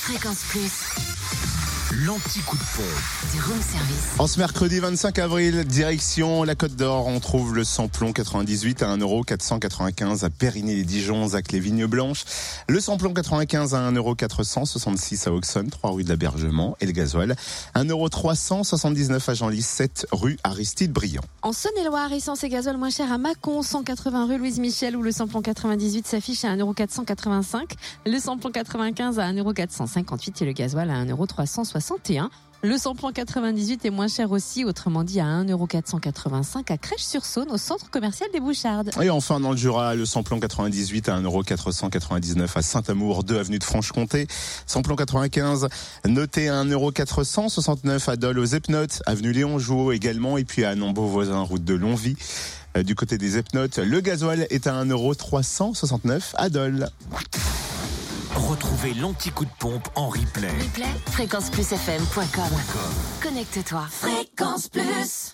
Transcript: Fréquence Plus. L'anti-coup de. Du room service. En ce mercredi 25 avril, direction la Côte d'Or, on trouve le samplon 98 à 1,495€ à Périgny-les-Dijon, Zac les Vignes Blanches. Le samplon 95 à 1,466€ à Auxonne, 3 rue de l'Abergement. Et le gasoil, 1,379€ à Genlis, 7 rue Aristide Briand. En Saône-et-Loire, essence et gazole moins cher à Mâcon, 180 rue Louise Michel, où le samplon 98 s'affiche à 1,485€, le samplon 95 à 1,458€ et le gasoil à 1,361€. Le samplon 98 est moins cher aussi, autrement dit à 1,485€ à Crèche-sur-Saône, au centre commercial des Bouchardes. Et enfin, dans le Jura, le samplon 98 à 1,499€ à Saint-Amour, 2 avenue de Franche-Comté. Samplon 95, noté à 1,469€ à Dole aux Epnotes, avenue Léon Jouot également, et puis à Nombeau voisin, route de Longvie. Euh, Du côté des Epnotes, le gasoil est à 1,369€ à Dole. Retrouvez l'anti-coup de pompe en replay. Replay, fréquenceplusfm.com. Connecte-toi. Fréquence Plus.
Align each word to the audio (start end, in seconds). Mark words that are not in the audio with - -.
Fréquence 0.00 0.44
Plus. 0.48 1.39
L'anti-coup 1.92 2.56
de. 2.56 3.32
Du 3.32 3.40
room 3.42 3.60
service. 3.60 4.14
En 4.20 4.28
ce 4.28 4.38
mercredi 4.38 4.78
25 4.78 5.18
avril, 5.18 5.64
direction 5.64 6.44
la 6.44 6.54
Côte 6.54 6.76
d'Or, 6.76 7.08
on 7.08 7.18
trouve 7.18 7.56
le 7.56 7.64
samplon 7.64 8.12
98 8.12 8.84
à 8.84 8.96
1,495€ 8.96 10.24
à 10.24 10.30
Périgny-les-Dijon, 10.30 11.26
Zac 11.26 11.50
les 11.50 11.58
Vignes 11.58 11.86
Blanches. 11.86 12.24
Le 12.68 12.78
samplon 12.78 13.12
95 13.12 13.74
à 13.74 13.90
1,466€ 13.90 15.28
à 15.28 15.32
Auxonne, 15.32 15.68
3 15.68 15.90
rue 15.90 16.04
de 16.04 16.10
l'Abergement. 16.10 16.76
Et 16.80 16.86
le 16.86 16.92
gasoil, 16.92 17.34
1,379€ 17.74 19.28
à 19.28 19.34
Genlis, 19.34 19.62
7 19.62 20.06
rue 20.12 20.38
Aristide 20.44 20.92
Briand. 20.92 21.24
En 21.42 21.52
Saône-et-Loire, 21.52 22.12
essence 22.12 22.44
et 22.44 22.48
gazole 22.48 22.76
moins 22.76 22.90
cher 22.90 23.12
à 23.12 23.18
Mâcon, 23.18 23.62
180 23.62 24.26
rue 24.26 24.38
Louise 24.38 24.60
Michel, 24.60 24.96
où 24.96 25.02
le 25.02 25.10
samplon 25.10 25.42
98 25.42 26.06
s'affiche 26.06 26.44
à 26.44 26.54
1,485€, 26.54 27.64
le 28.06 28.18
samplon 28.20 28.52
95 28.52 29.18
à 29.18 29.32
1,458€ 29.32 30.42
et 30.42 30.46
le 30.46 30.52
gasoil 30.52 30.88
à 30.88 31.04
1,361€. 31.80 32.28
Le 32.62 32.76
samplon 32.76 33.10
98 33.10 33.86
est 33.86 33.90
moins 33.90 34.06
cher 34.06 34.30
aussi, 34.32 34.66
autrement 34.66 35.02
dit 35.02 35.18
à 35.18 35.24
1,485€ 35.24 36.70
à 36.70 36.76
Crèche-sur-Saône, 36.76 37.50
au 37.50 37.56
centre 37.56 37.90
commercial 37.90 38.28
des 38.34 38.40
Bouchardes. 38.40 38.90
Et 39.00 39.08
enfin, 39.08 39.40
dans 39.40 39.52
le 39.52 39.56
Jura, 39.56 39.94
le 39.94 40.04
samplon 40.04 40.38
98 40.38 41.08
à 41.08 41.18
1,499€ 41.20 42.48
à 42.54 42.60
Saint-Amour, 42.60 43.24
2 43.24 43.38
avenue 43.38 43.58
de 43.58 43.64
Franche-Comté. 43.64 44.26
Samplon 44.66 44.94
95, 44.94 45.68
noté 46.06 46.50
à 46.50 46.62
1,469€ 46.62 48.10
à 48.10 48.16
Dole 48.16 48.38
aux 48.38 48.44
Epnotes, 48.44 49.02
avenue 49.06 49.32
Léon 49.32 49.58
Jouot 49.58 49.92
également, 49.92 50.36
et 50.36 50.44
puis 50.44 50.66
à 50.66 50.74
Nombeau 50.74 51.06
voisin, 51.06 51.40
route 51.40 51.64
de 51.64 51.72
Longvie. 51.74 52.16
Euh, 52.76 52.82
Du 52.82 52.94
côté 52.94 53.16
des 53.16 53.38
Epnotes, 53.38 53.78
le 53.78 54.00
gasoil 54.00 54.46
est 54.50 54.66
à 54.66 54.84
1,369€ 54.84 56.34
à 56.34 56.50
Dole. 56.50 56.90
Retrouvez 58.60 58.92
l'anti-coup 58.92 59.46
de 59.46 59.50
pompe 59.58 59.88
en 59.94 60.10
replay. 60.10 60.50
Replay, 60.50 60.84
fréquenceplusfm.com. 61.12 62.58
Connecte-toi. 63.22 63.86
Fréquence 63.90 64.68
Plus. 64.68 65.28